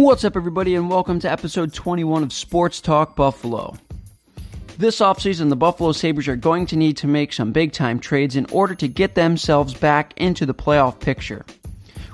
[0.00, 3.76] What's up, everybody, and welcome to episode 21 of Sports Talk Buffalo.
[4.78, 8.34] This offseason, the Buffalo Sabres are going to need to make some big time trades
[8.34, 11.44] in order to get themselves back into the playoff picture.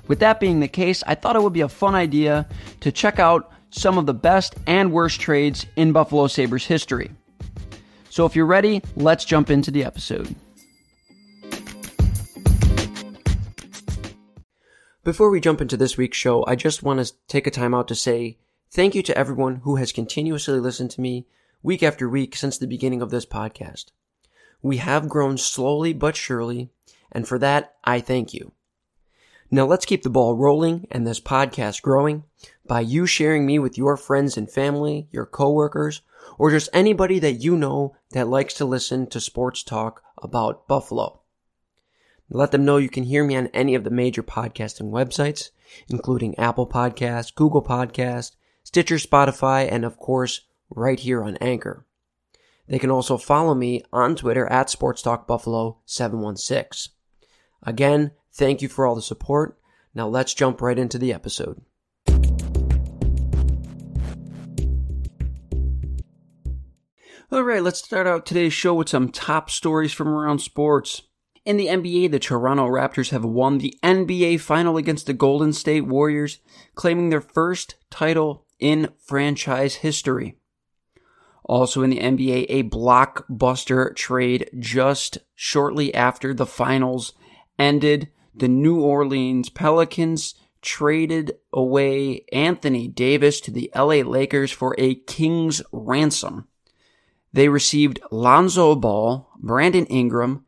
[0.08, 2.48] With that being the case, I thought it would be a fun idea
[2.80, 7.12] to check out some of the best and worst trades in Buffalo Sabres history.
[8.10, 10.34] So if you're ready, let's jump into the episode.
[15.06, 17.86] Before we jump into this week's show, I just want to take a time out
[17.86, 18.38] to say
[18.72, 21.28] thank you to everyone who has continuously listened to me
[21.62, 23.92] week after week since the beginning of this podcast.
[24.62, 26.70] We have grown slowly but surely,
[27.12, 28.50] and for that, I thank you.
[29.48, 32.24] Now let's keep the ball rolling and this podcast growing
[32.66, 36.02] by you sharing me with your friends and family, your coworkers,
[36.36, 41.20] or just anybody that you know that likes to listen to sports talk about Buffalo.
[42.28, 45.50] Let them know you can hear me on any of the major podcasting websites,
[45.88, 48.32] including Apple Podcast, Google Podcast,
[48.64, 51.86] Stitcher, Spotify, and of course, right here on Anchor.
[52.68, 56.88] They can also follow me on Twitter at SportsTalkBuffalo716.
[57.62, 59.56] Again, thank you for all the support.
[59.94, 61.62] Now let's jump right into the episode.
[67.30, 71.02] All right, let's start out today's show with some top stories from around sports.
[71.46, 75.82] In the NBA, the Toronto Raptors have won the NBA final against the Golden State
[75.82, 76.40] Warriors,
[76.74, 80.38] claiming their first title in franchise history.
[81.44, 87.12] Also in the NBA, a blockbuster trade just shortly after the finals
[87.60, 88.08] ended.
[88.34, 95.62] The New Orleans Pelicans traded away Anthony Davis to the LA Lakers for a king's
[95.70, 96.48] ransom.
[97.32, 100.45] They received Lonzo Ball, Brandon Ingram,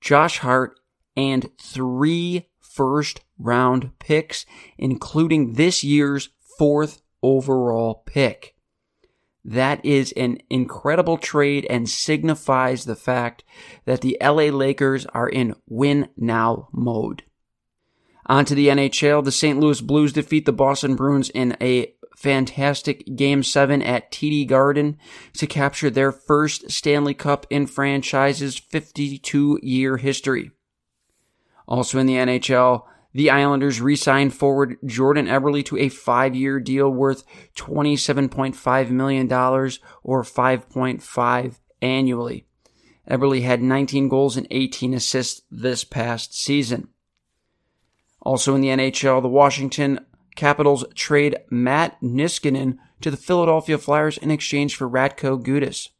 [0.00, 0.78] Josh Hart,
[1.16, 4.46] and three first round picks,
[4.78, 8.54] including this year's fourth overall pick.
[9.44, 13.42] That is an incredible trade and signifies the fact
[13.86, 17.24] that the LA Lakers are in win now mode.
[18.26, 19.58] On to the NHL, the St.
[19.58, 24.98] Louis Blues defeat the Boston Bruins in a fantastic Game 7 at TD Garden
[25.38, 30.50] to capture their first Stanley Cup in franchise's 52 year history.
[31.66, 32.82] Also in the NHL,
[33.14, 37.24] the Islanders re signed forward Jordan Eberle to a five year deal worth
[37.56, 42.46] $27.5 million or 5.5 annually.
[43.10, 46.88] Eberle had 19 goals and 18 assists this past season.
[48.20, 50.00] Also in the NHL, the Washington
[50.40, 55.90] Capitals trade Matt Niskanen to the Philadelphia Flyers in exchange for Radko Gudas.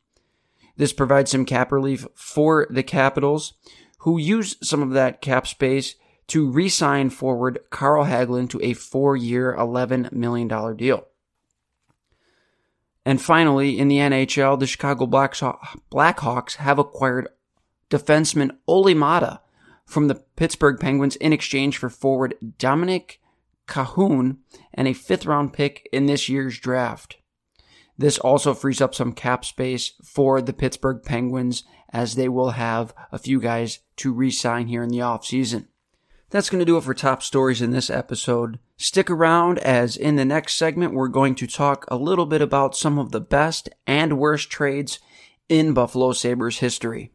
[0.79, 3.53] This provides some cap relief for the Capitals,
[3.99, 5.97] who use some of that cap space
[6.29, 11.07] to re-sign forward Carl Hagelin to a four-year, $11 million deal.
[13.05, 17.29] And finally, in the NHL, the Chicago Blackhawks have acquired
[17.91, 19.41] defenseman Olli Maatta
[19.85, 23.19] from the Pittsburgh Penguins in exchange for forward Dominik
[23.71, 24.39] Kahun
[24.75, 27.17] and a fifth round pick in this year's draft.
[27.97, 32.95] This also frees up some cap space for the Pittsburgh Penguins as they will have
[33.13, 35.67] a few guys to re-sign here in the offseason.
[36.31, 38.59] That's going to do it for top stories in this episode.
[38.77, 42.77] Stick around as in the next segment we're going to talk a little bit about
[42.77, 45.01] some of the best and worst trades
[45.49, 47.13] in Buffalo Sabres history.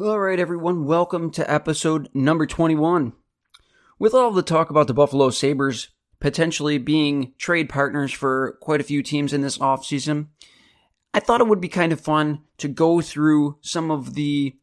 [0.00, 3.12] All right, everyone, welcome to episode number 21.
[3.96, 8.84] With all the talk about the Buffalo Sabres potentially being trade partners for quite a
[8.84, 10.30] few teams in this offseason,
[11.14, 14.56] I thought it would be kind of fun to go through some of the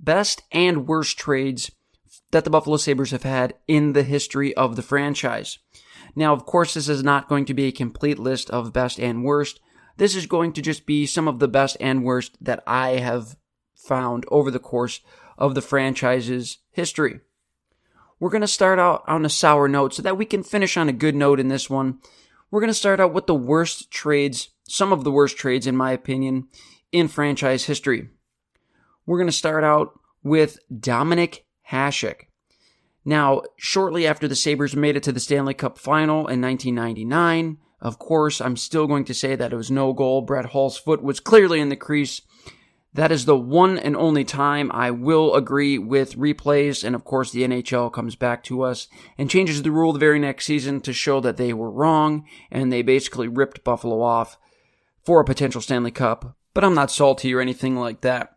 [0.00, 1.70] best and worst trades
[2.30, 5.58] that the Buffalo Sabres have had in the history of the franchise.
[6.16, 9.22] Now, of course, this is not going to be a complete list of best and
[9.22, 9.60] worst.
[9.98, 13.36] This is going to just be some of the best and worst that I have
[13.88, 15.00] found over the course
[15.36, 17.20] of the franchise's history.
[18.20, 20.88] We're going to start out on a sour note so that we can finish on
[20.88, 21.98] a good note in this one.
[22.50, 25.76] We're going to start out with the worst trades, some of the worst trades, in
[25.76, 26.48] my opinion,
[26.92, 28.08] in franchise history.
[29.06, 31.40] We're going to start out with Dominik
[31.70, 32.26] Hasek.
[33.04, 37.98] Now, shortly after the Sabres made it to the Stanley Cup final in 1999, of
[37.98, 40.22] course, I'm still going to say that it was no goal.
[40.22, 42.20] Brett Hull's foot was clearly in the crease.
[42.94, 46.82] That is the one and only time I will agree with replays.
[46.82, 50.18] And of course, the NHL comes back to us and changes the rule the very
[50.18, 52.26] next season to show that they were wrong.
[52.50, 54.38] And they basically ripped Buffalo off
[55.04, 56.36] for a potential Stanley Cup.
[56.54, 58.36] But I'm not salty or anything like that.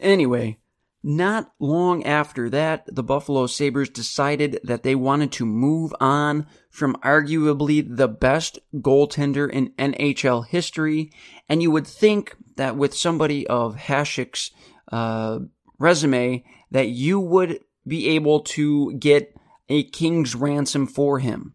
[0.00, 0.58] Anyway,
[1.06, 6.96] Not long after that, the Buffalo Sabres decided that they wanted to move on from
[7.04, 11.12] arguably the best goaltender in NHL history.
[11.46, 14.50] And you would think that with somebody of Hasek's
[14.90, 15.40] uh,
[15.78, 19.36] resume, that you would be able to get
[19.68, 21.52] a king's ransom for him.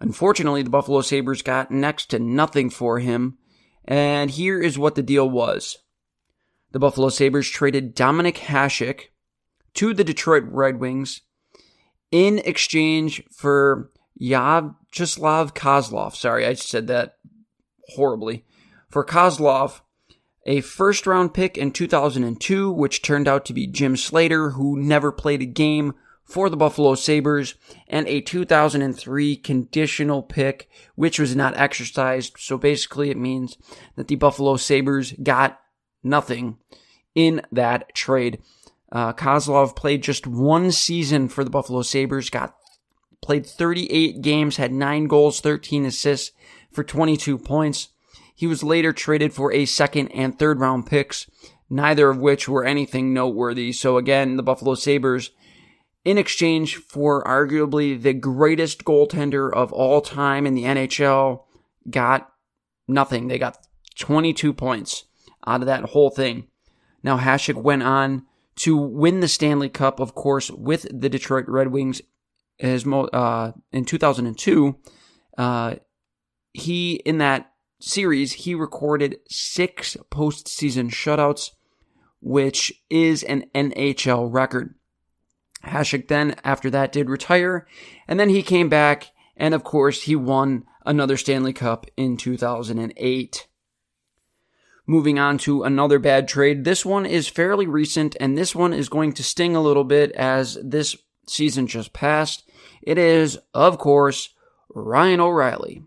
[0.00, 3.38] Unfortunately, the Buffalo Sabres got next to nothing for him.
[3.86, 5.78] And here is what the deal was
[6.72, 9.08] the Buffalo Sabres traded Dominik Hasek
[9.74, 11.22] to the Detroit Red Wings
[12.10, 13.90] in exchange for
[14.20, 16.14] Vyacheslav Kozlov.
[16.14, 17.16] Sorry, I said that
[17.94, 18.44] horribly.
[18.88, 19.80] For Kozlov,
[20.44, 25.12] a first round pick in 2002, which turned out to be Jim Slater, who never
[25.12, 25.94] played a game
[26.24, 27.54] for the Buffalo Sabres,
[27.88, 32.34] and a 2003 conditional pick, which was not exercised.
[32.38, 33.58] So basically, it means
[33.96, 35.60] that the Buffalo Sabres got
[36.02, 36.58] nothing
[37.14, 38.40] in that trade.
[38.92, 42.56] Uh, Kozlov played just one season for the Buffalo Sabres, got
[43.22, 46.32] played 38 games, had 9 goals, 13 assists
[46.72, 47.88] for 22 points.
[48.34, 51.30] He was later traded for a second and third round picks,
[51.68, 53.72] neither of which were anything noteworthy.
[53.72, 55.30] So again, the Buffalo Sabres,
[56.04, 61.44] in exchange for arguably the greatest goaltender of all time in the NHL,
[61.88, 62.32] got
[62.88, 63.28] nothing.
[63.28, 63.58] They got
[63.98, 65.04] 22 points
[65.46, 66.46] out of that whole thing.
[67.02, 68.26] Now, Hasek went on
[68.56, 72.02] to win the Stanley Cup, of course, with the Detroit Red Wings
[72.58, 74.76] as mo- uh, in 2002.
[75.38, 75.76] Uh,
[76.52, 81.50] he, in that series, he recorded six postseason shutouts,
[82.20, 84.74] which is an NHL record.
[85.64, 87.66] Hasek then, after that, did retire,
[88.08, 93.46] and then he came back, and of course, he won another Stanley Cup in 2008.
[94.90, 96.64] Moving on to another bad trade.
[96.64, 100.10] This one is fairly recent, and this one is going to sting a little bit
[100.10, 100.96] as this
[101.28, 102.42] season just passed.
[102.82, 104.30] It is, of course,
[104.68, 105.84] Ryan O'Reilly.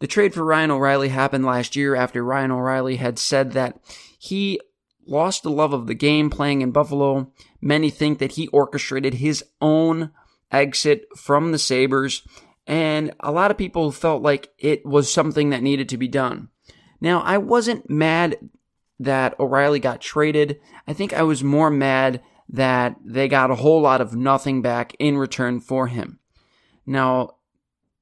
[0.00, 3.78] The trade for Ryan O'Reilly happened last year after Ryan O'Reilly had said that
[4.18, 4.58] he
[5.06, 7.32] lost the love of the game playing in Buffalo.
[7.60, 10.10] Many think that he orchestrated his own
[10.50, 12.26] exit from the Sabres,
[12.66, 16.48] and a lot of people felt like it was something that needed to be done.
[17.02, 18.38] Now, I wasn't mad
[19.00, 20.60] that O'Reilly got traded.
[20.86, 24.94] I think I was more mad that they got a whole lot of nothing back
[25.00, 26.20] in return for him.
[26.86, 27.30] Now,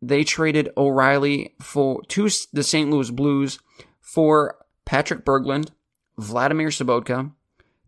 [0.03, 2.91] they traded O'Reilly for to the St.
[2.91, 3.59] Louis Blues
[4.03, 5.71] for Patrick Berglund,
[6.19, 7.33] Vladimir Sobotka,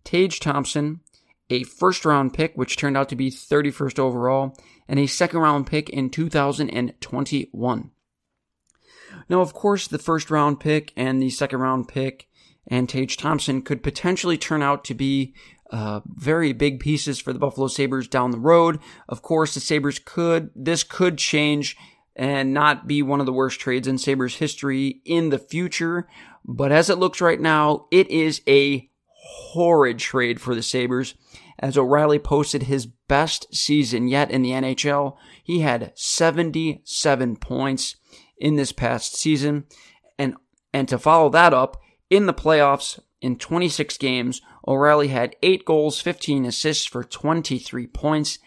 [0.04, 1.00] Tage Thompson,
[1.50, 4.56] a first round pick, which turned out to be 31st overall,
[4.88, 7.90] and a second round pick in 2021.
[9.32, 12.28] Now, of course, the first round pick and the second round pick
[12.66, 15.32] and Tage Thompson could potentially turn out to be
[15.70, 18.78] uh, very big pieces for the Buffalo Sabres down the road.
[19.08, 21.78] Of course, the Sabres could, this could change
[22.14, 26.06] and not be one of the worst trades in Sabres history in the future.
[26.44, 31.14] But as it looks right now, it is a horrid trade for the Sabres.
[31.58, 37.96] As O'Reilly posted his best season yet in the NHL, he had 77 points
[38.42, 39.64] in this past season.
[40.18, 40.34] And,
[40.74, 41.80] and to follow that up,
[42.10, 48.40] in the playoffs, in 26 games, O'Reilly had 8 goals, 15 assists for 23 points.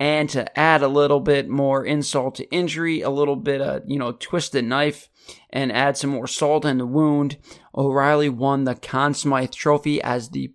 [0.00, 3.98] And to add a little bit more insult to injury, a little bit of, you
[3.98, 5.10] know, twisted knife,
[5.50, 7.36] and add some more salt in the wound,
[7.76, 10.52] O'Reilly won the Conn Smythe Trophy as the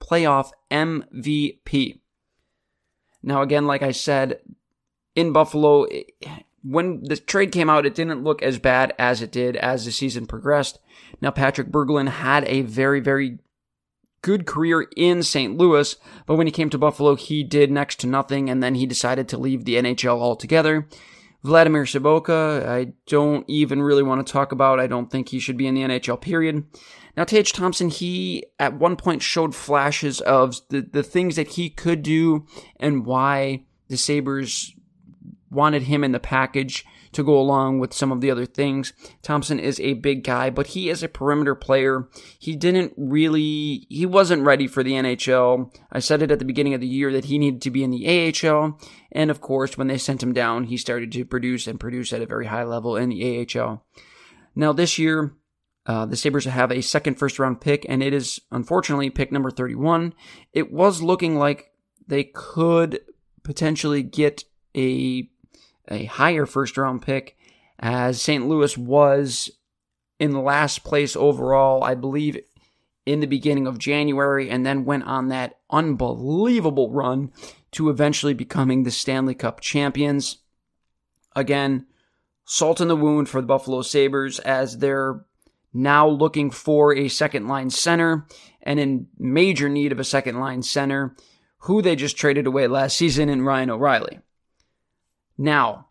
[0.00, 2.00] playoff MVP.
[3.22, 4.40] Now, again, like I said,
[5.14, 5.86] in Buffalo,
[6.62, 9.92] when the trade came out, it didn't look as bad as it did as the
[9.92, 10.78] season progressed.
[11.20, 13.38] Now, Patrick Berglund had a very, very
[14.22, 15.56] good career in St.
[15.56, 15.96] Louis,
[16.26, 19.28] but when he came to Buffalo, he did next to nothing, and then he decided
[19.28, 20.88] to leave the NHL altogether.
[21.44, 24.80] Vladimir Sobotka, I don't even really want to talk about.
[24.80, 26.64] I don't think he should be in the NHL, period.
[27.16, 31.70] Now, Tage Thompson, he at one point showed flashes of the, the things that he
[31.70, 32.44] could do
[32.78, 34.74] and why the Sabres
[35.50, 38.92] wanted him in the package to go along with some of the other things.
[39.22, 42.08] Thompson is a big guy, but he is a perimeter player.
[42.38, 45.74] He didn't really, he wasn't ready for the NHL.
[45.90, 47.90] I said it at the beginning of the year that he needed to be in
[47.90, 48.78] the AHL.
[49.12, 52.22] And of course, when they sent him down, he started to produce and produce at
[52.22, 53.84] a very high level in the AHL.
[54.54, 55.34] Now, this year,
[55.86, 59.50] uh, the Sabres have a second first round pick, and it is unfortunately pick number
[59.50, 60.12] 31.
[60.52, 61.70] It was looking like
[62.06, 63.00] they could
[63.42, 64.44] potentially get
[64.76, 65.30] a
[65.90, 67.36] a higher first round pick,
[67.78, 68.46] as St.
[68.46, 69.50] Louis was
[70.18, 71.84] in last place overall.
[71.84, 72.38] I believe
[73.06, 77.32] in the beginning of January and then went on that unbelievable run
[77.72, 80.38] to eventually becoming the Stanley Cup champions.
[81.34, 81.86] Again,
[82.44, 85.24] salt in the wound for the Buffalo Sabres as they're
[85.72, 88.26] now looking for a second line center
[88.62, 91.14] and in major need of a second line center
[91.62, 94.20] who they just traded away last season in Ryan O'Reilly.
[95.38, 95.86] Now,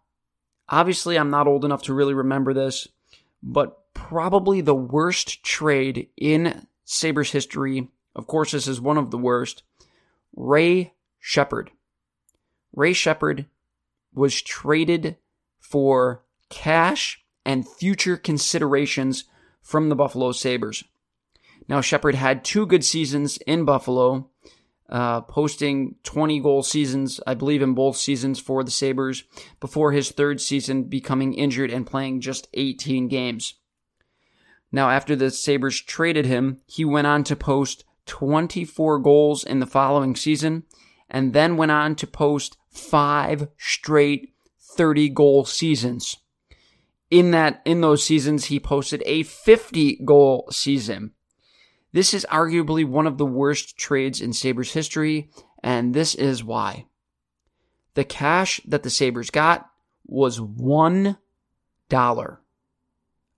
[0.67, 2.87] obviously, I'm not old enough to really remember this,
[3.41, 7.89] but probably the worst trade in Sabres history.
[8.15, 9.63] Of course, this is one of the worst.
[10.35, 11.71] Ray Sheppard.
[12.75, 13.45] Ray Sheppard
[14.13, 15.17] was traded
[15.59, 19.23] for cash and future considerations
[19.61, 20.83] from the Buffalo Sabres.
[21.67, 24.29] Now, Sheppard had two good seasons in Buffalo,
[24.89, 29.23] uh, posting 20 goal seasons, I believe, in both seasons for the Sabres,
[29.59, 33.55] before his third season becoming injured and playing just 18 games.
[34.71, 39.65] Now, after the Sabres traded him, he went on to post 24 goals in the
[39.65, 40.63] following season
[41.09, 46.17] and then went on to post five straight 30 goal seasons.
[47.09, 51.13] In that, in those seasons, he posted a 50 goal season.
[51.91, 55.29] This is arguably one of the worst trades in Sabres history,
[55.63, 56.85] and this is why.
[57.93, 59.69] The cash that the Sabres got
[60.05, 61.17] was one
[61.89, 62.41] dollar.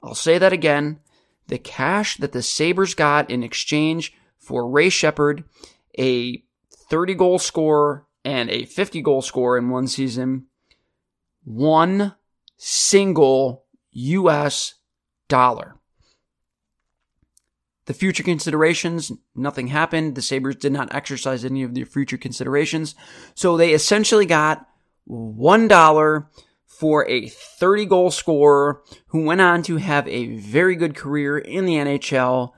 [0.01, 0.99] I'll say that again.
[1.47, 5.43] The cash that the Sabres got in exchange for Ray Sheppard,
[5.97, 6.43] a
[6.89, 10.45] 30 goal scorer and a 50 goal scorer in one season,
[11.43, 12.15] one
[12.57, 14.75] single US
[15.27, 15.78] dollar.
[17.89, 20.13] The future considerations, nothing happened.
[20.13, 22.93] The Sabres did not exercise any of their future considerations.
[23.33, 24.67] So they essentially got
[25.09, 26.25] $1
[26.67, 31.65] for a 30 goal scorer who went on to have a very good career in
[31.65, 32.51] the NHL.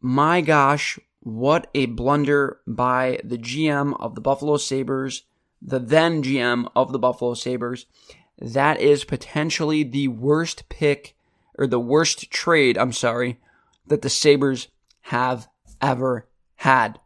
[0.00, 5.22] My gosh, what a blunder by the GM of the Buffalo Sabres,
[5.64, 7.86] the then GM of the Buffalo Sabres.
[8.40, 11.14] That is potentially the worst pick
[11.56, 13.38] or the worst trade, I'm sorry,
[13.86, 14.68] that the Sabres
[15.02, 15.48] have
[15.80, 16.98] ever had.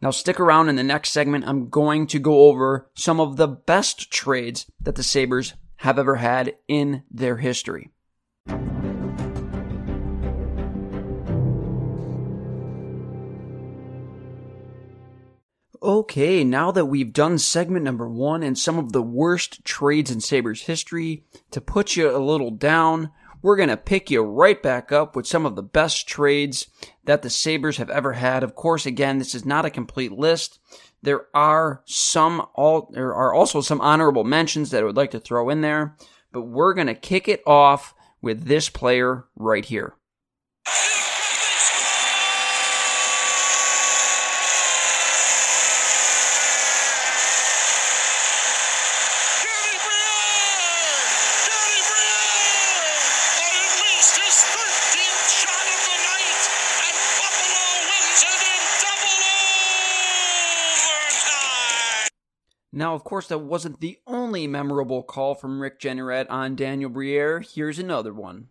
[0.00, 1.44] Now, stick around in the next segment.
[1.46, 6.16] I'm going to go over some of the best trades that the Sabres have ever
[6.16, 7.90] had in their history.
[15.80, 20.20] Okay, now that we've done segment number one and some of the worst trades in
[20.20, 23.10] Sabres history, to put you a little down,
[23.42, 26.66] we're going to pick you right back up with some of the best trades
[27.04, 28.42] that the Sabres have ever had.
[28.42, 30.58] Of course, again, this is not a complete list.
[31.02, 35.20] There are some all there are also some honorable mentions that I would like to
[35.20, 35.96] throw in there,
[36.32, 39.94] but we're going to kick it off with this player right here.
[62.78, 67.40] Now, of course, that wasn't the only memorable call from Rick Jeanneret on Daniel Briere.
[67.40, 68.50] Here's another one.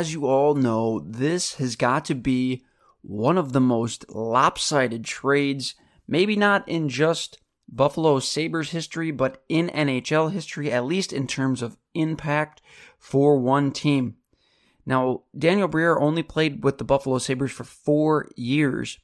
[0.00, 2.64] As you all know, this has got to be
[3.02, 5.74] one of the most lopsided trades,
[6.08, 7.38] maybe not in just
[7.68, 12.62] Buffalo Sabres history, but in NHL history, at least in terms of impact
[12.98, 14.16] for one team.
[14.86, 18.98] Now, Daniel Briere only played with the Buffalo Sabres for four years,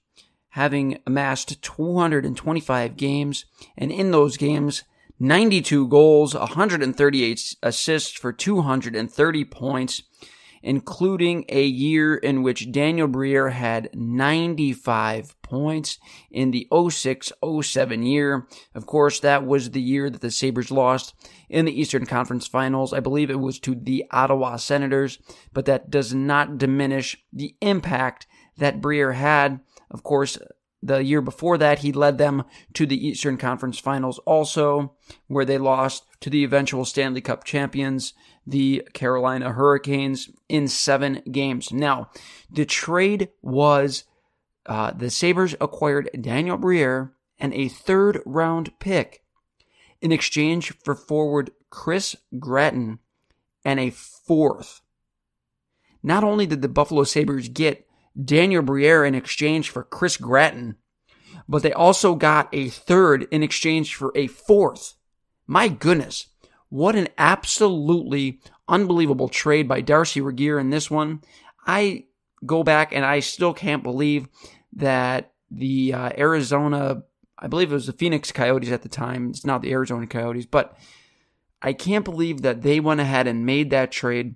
[0.48, 3.44] having amassed 225 games,
[3.76, 4.82] and in those games,
[5.20, 10.02] 92 goals, 138 assists for 230 points,
[10.66, 17.32] including a year in which Daniel Briere had 95 points in the 06
[17.62, 18.48] 07 year.
[18.74, 21.14] Of course, that was the year that the Sabres lost
[21.48, 22.92] in the Eastern Conference Finals.
[22.92, 25.20] I believe it was to the Ottawa Senators,
[25.52, 29.60] but that does not diminish the impact that Briere had.
[29.88, 30.36] Of course,
[30.82, 32.42] the year before that, he led them
[32.74, 34.96] to the Eastern Conference Finals also,
[35.28, 38.14] where they lost to the eventual Stanley Cup champions,
[38.46, 41.72] the Carolina Hurricanes, in seven games.
[41.72, 42.10] Now,
[42.50, 44.04] the trade was
[44.66, 49.22] uh, the Sabres acquired Daniel Briere and a third round pick
[50.00, 52.98] in exchange for forward Chris Gratton
[53.64, 54.80] and a fourth.
[56.02, 57.86] Not only did the Buffalo Sabres get
[58.22, 60.76] Daniel Briere in exchange for Chris Gratton,
[61.48, 64.94] but they also got a third in exchange for a fourth.
[65.46, 66.28] My goodness,
[66.68, 71.22] what an absolutely unbelievable trade by Darcy Regier in this one.
[71.66, 72.04] I
[72.44, 74.28] go back and I still can't believe
[74.74, 77.02] that the uh, Arizona,
[77.38, 79.30] I believe it was the Phoenix Coyotes at the time.
[79.30, 80.76] It's not the Arizona Coyotes, but
[81.62, 84.34] I can't believe that they went ahead and made that trade.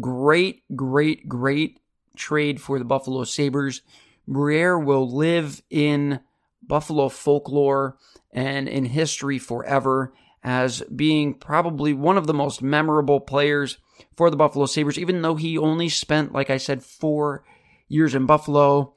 [0.00, 1.80] Great, great, great
[2.16, 3.82] trade for the Buffalo Sabres.
[4.26, 6.20] Briere will live in
[6.62, 7.96] Buffalo folklore
[8.32, 10.12] and in history forever
[10.48, 13.76] as being probably one of the most memorable players
[14.16, 17.44] for the Buffalo Sabres, even though he only spent, like I said, four
[17.86, 18.94] years in Buffalo.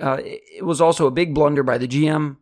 [0.00, 2.36] Uh, it was also a big blunder by the GM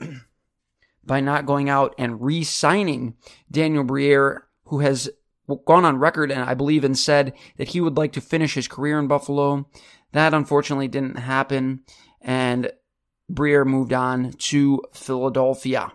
[1.04, 3.16] by not going out and re signing
[3.50, 5.10] Daniel Briere, who has
[5.66, 8.68] gone on record and I believe and said that he would like to finish his
[8.68, 9.68] career in Buffalo.
[10.12, 11.80] That unfortunately didn't happen,
[12.20, 12.70] and
[13.28, 15.92] Briere moved on to Philadelphia.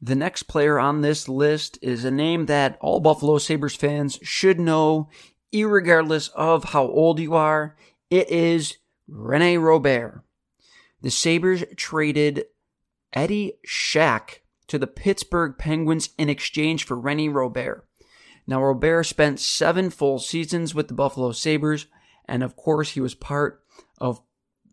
[0.00, 4.60] The next player on this list is a name that all Buffalo Sabres fans should
[4.60, 5.08] know,
[5.52, 7.76] regardless of how old you are.
[8.10, 8.76] It is
[9.08, 10.22] Rene Robert.
[11.00, 12.44] The Sabres traded
[13.12, 17.86] Eddie Shack to the Pittsburgh Penguins in exchange for Rene Robert.
[18.46, 21.86] Now, Robert spent seven full seasons with the Buffalo Sabres,
[22.26, 23.62] and of course, he was part
[24.00, 24.20] of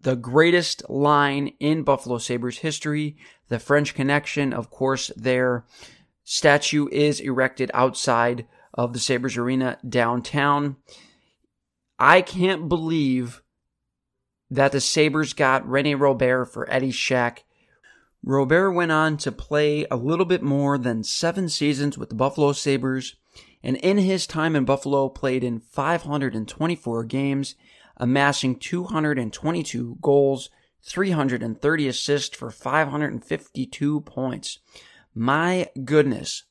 [0.01, 3.17] the greatest line in Buffalo Sabres history,
[3.50, 4.54] the French Connection.
[4.54, 5.66] Of course, their
[6.24, 10.75] statue is erected outside of the Sabres Arena downtown.
[11.98, 13.42] I can't believe
[14.50, 17.46] that the Sabres got Rene Robert for Eddie Shack.
[18.24, 22.51] Robert went on to play a little bit more than seven seasons with the Buffalo
[22.51, 23.16] Sabres,
[23.64, 27.55] and in his time in Buffalo played in 524 games,
[27.98, 30.50] amassing 222 goals,
[30.85, 34.59] 330 assists for 552 points.
[35.13, 36.43] My goodness.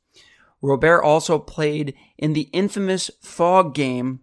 [0.61, 4.21] Robert also played in the infamous Fog game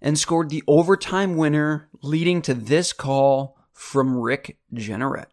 [0.00, 5.32] and scored the overtime winner, leading to this call from Rick Jeanneret.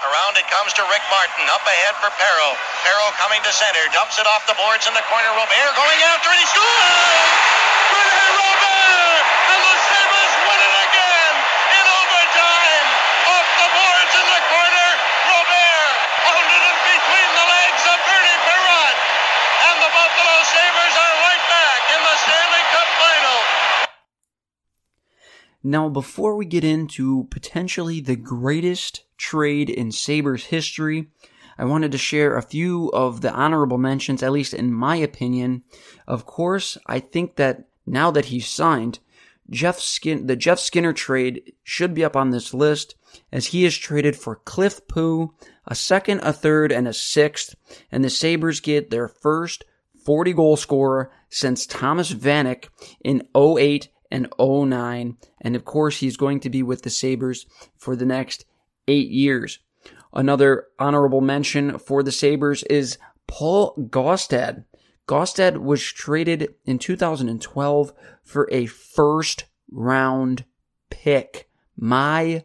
[0.00, 1.44] Around it comes to Rick Martin.
[1.52, 2.56] Up ahead for Perreault.
[2.88, 3.84] Perreault coming to center.
[3.92, 5.28] Dumps it off the boards in the corner.
[5.36, 6.40] Robert going after it.
[6.40, 7.28] He scores!
[7.92, 9.24] Rene Robert!
[9.52, 11.34] And the Sabres win it again
[11.76, 12.86] in overtime.
[13.28, 14.88] Off the boards in the corner.
[15.28, 18.96] Robert pounded it between the legs of Bernie Parent.
[19.68, 23.38] And the Buffalo Sabres are right back in the Stanley Cup final.
[25.62, 31.08] Now, before we get into potentially the greatest trade in Sabres history,
[31.58, 35.62] I wanted to share a few of the honorable mentions, at least in my opinion.
[36.06, 39.00] Of course, I think that now that he's signed,
[39.50, 42.94] Jeff Skin, the Jeff Skinner trade should be up on this list
[43.30, 45.34] as he is traded for Cliff Pu,
[45.66, 47.54] a second, a third, and a sixth,
[47.92, 49.64] and the Sabres get their first
[50.04, 52.68] 40 goal scorer since Thomas Vanek
[53.04, 55.16] in 08 and 09.
[55.40, 57.46] And of course, he's going to be with the Sabres
[57.76, 58.44] for the next
[58.88, 59.60] eight years.
[60.12, 64.64] Another honorable mention for the Sabres is Paul Gaustad.
[65.06, 67.92] Gaustad was traded in 2012
[68.22, 70.44] for a first round
[70.88, 71.48] pick.
[71.76, 72.44] My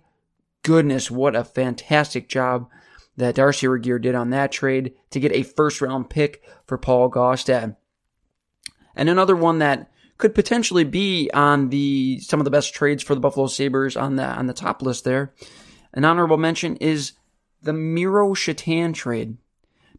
[0.64, 2.70] goodness, what a fantastic job
[3.18, 7.10] that Darcy Regier did on that trade to get a first round pick for Paul
[7.10, 7.76] Gaustad.
[8.96, 13.16] And another one that could potentially be on the some of the best trades for
[13.16, 15.34] the Buffalo Sabres on the on the top list there.
[15.94, 17.14] An honorable mention is
[17.62, 19.38] the Miro Shatan trade.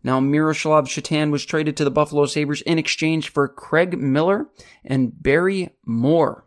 [0.03, 4.47] Now, Miroslav Shatan was traded to the Buffalo Sabres in exchange for Craig Millar
[4.85, 6.45] and Barry Moore.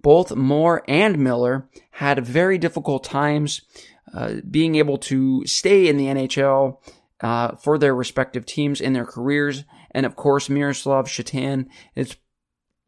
[0.00, 3.60] Both Moore and Miller had very difficult times
[4.14, 6.78] uh, being able to stay in the NHL
[7.20, 9.64] uh, for their respective teams in their careers.
[9.90, 12.16] And of course, Miroslav Shatan is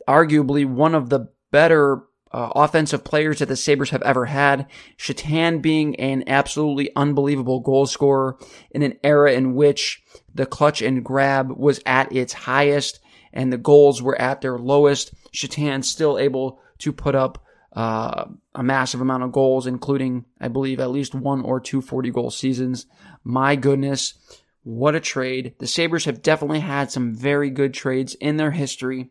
[0.09, 4.67] arguably one of the better uh, offensive players that the Sabres have ever had.
[4.97, 8.39] Shatan being an absolutely unbelievable goal scorer
[8.71, 13.01] in an era in which the clutch and grab was at its highest
[13.33, 15.13] and the goals were at their lowest.
[15.33, 20.81] Shatan still able to put up uh, a massive amount of goals, including, I believe,
[20.81, 22.87] at least one or two 40 goal seasons.
[23.23, 24.15] My goodness,
[24.63, 25.55] what a trade.
[25.59, 29.11] The Sabres have definitely had some very good trades in their history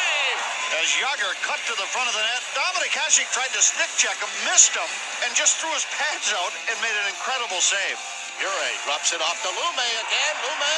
[0.81, 4.17] As Jagr cut to the front of the net, Dominik Hasek tried to stick check
[4.17, 4.89] him, missed him,
[5.21, 8.01] and just threw his pads out and made an incredible save.
[8.41, 10.35] Ure drops it off to Lume again.
[10.41, 10.73] Lume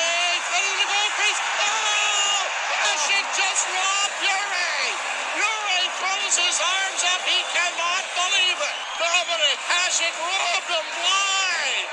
[0.52, 1.40] cutting the goal crease.
[1.40, 2.44] Oh!
[2.84, 4.84] Hasek just robbed Ure!
[5.40, 7.24] Ure throws his arms up.
[7.24, 8.78] He cannot believe it.
[9.00, 11.88] Dominik Hasek robbed him blind.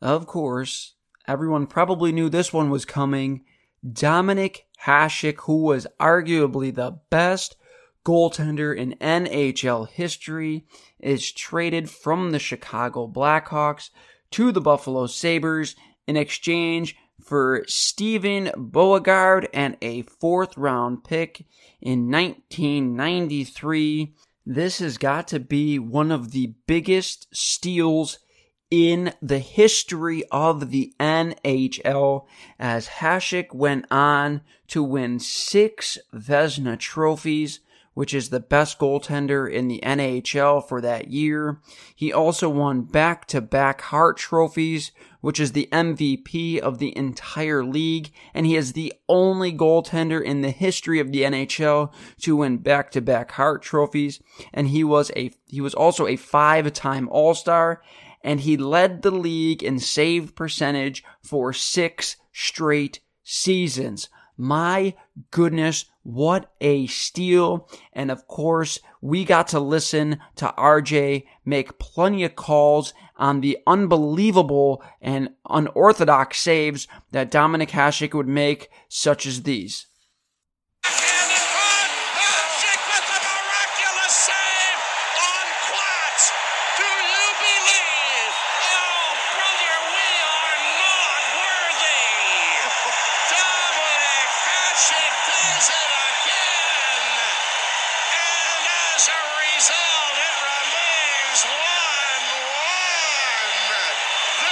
[0.00, 0.96] Of course,
[1.28, 3.44] everyone probably knew this one was coming.
[3.84, 7.56] Dominik Hasek, who was arguably the best
[8.04, 10.66] goaltender in NHL history,
[10.98, 13.90] is traded from the Chicago Blackhawks
[14.30, 21.44] to the Buffalo Sabres in exchange for Steven Beauregard and a fourth round pick
[21.80, 24.14] in 1993.
[24.46, 28.18] This has got to be one of the biggest steals
[28.70, 32.26] in the history of the NHL
[32.58, 37.60] as Hasek went on to win six Vezina trophies,
[37.94, 41.60] which is the best goaltender in the NHL for that year.
[41.96, 47.64] He also won back to back Hart trophies, which is the MVP of the entire
[47.64, 52.58] league, and he is the only goaltender in the history of the NHL to win
[52.58, 54.20] back to back Hart trophies.
[54.52, 57.82] And he was a, he was also a five time All-Star
[58.22, 64.08] and he led the league in save percentage for six straight seasons.
[64.36, 64.94] My
[65.30, 67.68] goodness, what a steal.
[67.92, 73.58] And of course, we got to listen to RJ make plenty of calls on the
[73.66, 79.86] unbelievable and unorthodox saves that Dominik Hasek would make, such as these.
[80.84, 84.78] And in front, Hasek with the miraculous save
[85.18, 86.30] on Quats.
[86.78, 88.32] Do you believe?
[88.70, 92.06] Oh, brother, we are not worthy.
[93.26, 97.06] Dominik Hasek does it again.
[98.14, 98.62] And
[98.94, 101.58] as a result, it remains 1-1.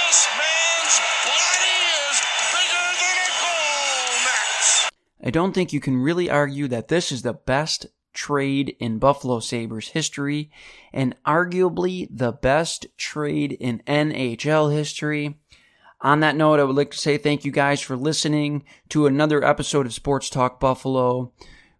[0.07, 2.21] This man's body is
[2.53, 4.91] bigger than a goal net.
[5.21, 9.41] I don't think you can really argue that this is the best trade in Buffalo
[9.41, 10.49] Sabres history
[10.93, 15.39] and arguably the best trade in NHL history.
[15.99, 19.43] On that note, I would like to say thank you guys for listening to another
[19.43, 21.33] episode of Sports Talk Buffalo.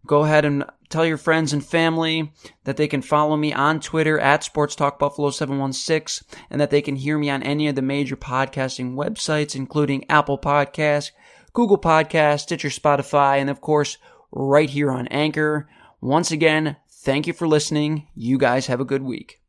[0.06, 2.32] Go ahead and tell your friends and family
[2.64, 6.82] that they can follow me on Twitter at Sports Talk Buffalo 716 and that they
[6.82, 11.12] can hear me on any of the major podcasting websites, including Apple Podcasts,
[11.54, 13.98] Google Podcasts, Stitcher, Spotify, and of course,
[14.32, 15.68] right here on Anchor.
[16.00, 18.08] Once again, thank you for listening.
[18.16, 19.42] You guys have a good week.